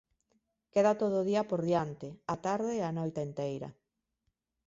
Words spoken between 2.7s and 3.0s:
e a